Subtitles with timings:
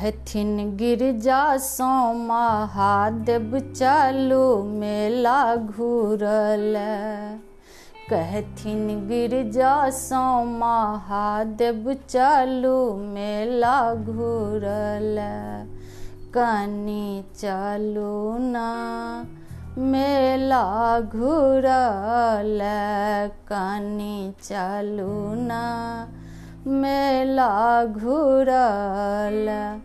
[0.00, 6.76] हथिन गिरजा सो महादेव, चालू मेला घूरल।
[8.10, 15.18] कहथिन गिरजा सो महादेव, चालू मेला घूरल।
[16.34, 18.68] कनी चालू ना,
[19.78, 22.60] मेला घूरल।
[23.52, 25.64] कनी चालू ना,
[26.66, 29.80] मेला घूरल।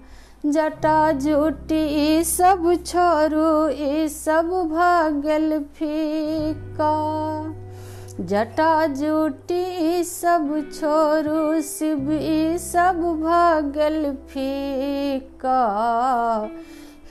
[0.45, 6.89] जटा जुटी सब छोरू, ई सब भागल फीका।
[8.21, 15.61] जटा जुटी सब छोरू, शिव ई सब भागल फीका।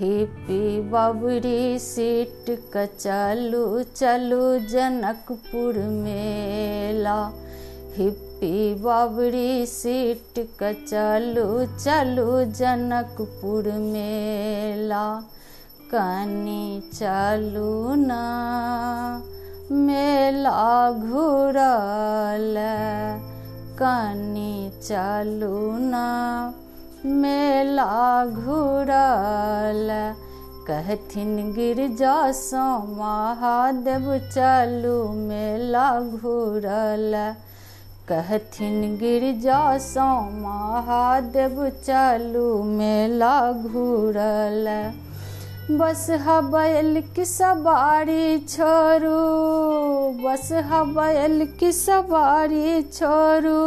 [0.00, 2.44] हिप्पी बबरी सीट
[2.76, 7.18] क चलू चलू जनकपुर मेला।
[8.34, 15.22] हिप्पी बबरी सीट क चलू चलू जनकपुर मेला।
[15.94, 18.22] कनी चलू ना,
[19.72, 22.56] मेला घूरल।
[23.82, 26.08] कनी चलू ना,
[27.06, 30.14] मेला घूरल।
[30.66, 37.34] कहथिन गिरजा सो महादेव, चलू मेला घूरल।
[38.08, 44.92] कहथिन गिरजा सो, महादेव चलू मेला घूरल।
[45.70, 49.20] बस हबैल की सवारी छोरू,
[50.24, 53.62] बस हबैल की सवारी छोरू।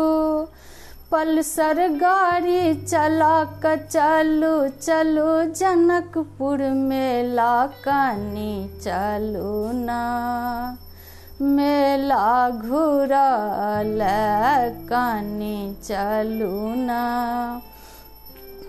[1.12, 10.04] पल्सर गाड़ी चला क चलू चलू जनकपुर मेला कनी चलू ना।
[11.42, 14.00] मेला घूरल
[14.90, 17.02] कनी चलू ना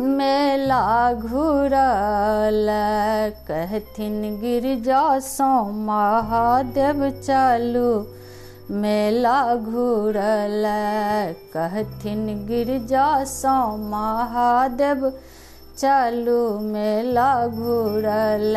[0.00, 2.68] मेला घूरल
[3.48, 8.06] कहथिन, गिरजा सो महादेव चलू।
[8.74, 10.64] मेला घूरल
[11.54, 15.12] कहथिन, गिरजा सो महादेव
[15.78, 18.54] चलू। मेला घूरल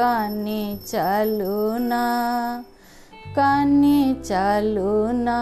[0.00, 2.04] कनी चलू ना
[3.38, 5.40] कनी चलू ना,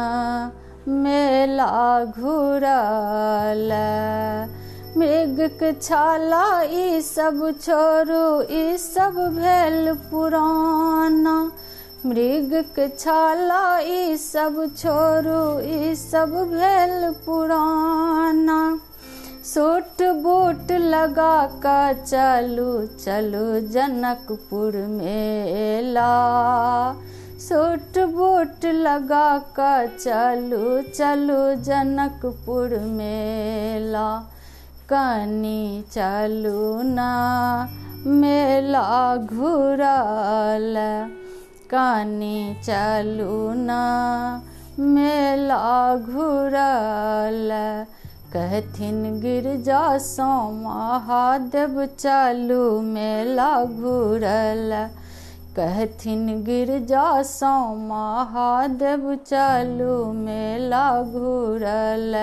[0.88, 3.70] मेला घूरल।
[4.96, 11.52] मृगक छाला, ई सब छोरू, ई सब भेल पुराना।
[12.06, 18.80] मृगक छाला, ई सब छोरू, ई सब भेल पुराना।
[19.44, 26.10] सूट बूट लगा कर चलू चलू जनकपुर मेला।
[27.52, 34.22] सूट बूट लगा कर चलू चलू जनकपुर मेला।
[34.92, 37.68] कनी चलू ना,
[38.06, 40.76] मेला घूरल।
[41.74, 43.82] कनी चलू ना,
[44.78, 47.50] मेला घूरल।
[48.32, 54.88] कहथिन, गिरजा सो महादेव चलू मेला घूरल।
[55.56, 62.14] कहथिन गिरजा सो महादेव, चलू मेला घूरल।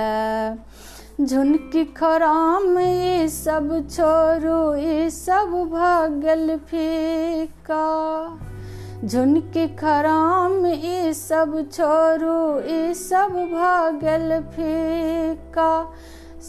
[1.26, 7.86] झुनकी खराम, ई सब छोरू ई सब भागल फीका।
[9.06, 15.94] झुनकी खराम, ई सब छोरू ई सब भागल फीका।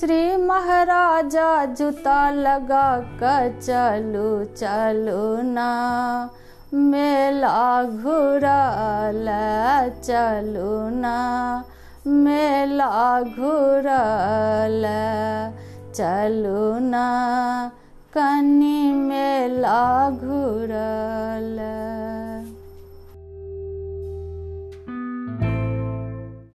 [0.00, 5.70] श्री महाराजा, जूता लगा कर चलू चलू ना।
[6.74, 9.28] मेला घूरल
[10.00, 11.62] चलू ना।
[12.06, 14.84] मेला घूरल
[15.94, 17.70] चलू ना।
[18.14, 21.87] कनी मेला घूरल।